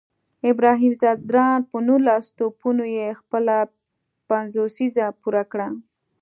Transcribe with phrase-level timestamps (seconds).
[0.51, 3.55] ابراهیم ځدراڼ په نولس توپونو یې خپله
[4.29, 5.67] پنځوسیزه پوره کړه